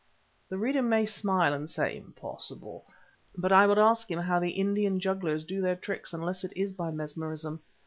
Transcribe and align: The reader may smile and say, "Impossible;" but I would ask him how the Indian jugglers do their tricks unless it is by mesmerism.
The 0.49 0.57
reader 0.57 0.81
may 0.81 1.05
smile 1.05 1.53
and 1.53 1.69
say, 1.69 1.95
"Impossible;" 1.95 2.87
but 3.37 3.51
I 3.51 3.67
would 3.67 3.77
ask 3.77 4.09
him 4.09 4.17
how 4.17 4.39
the 4.39 4.49
Indian 4.49 4.99
jugglers 4.99 5.45
do 5.45 5.61
their 5.61 5.75
tricks 5.75 6.11
unless 6.11 6.43
it 6.43 6.53
is 6.55 6.73
by 6.73 6.89
mesmerism. 6.89 7.61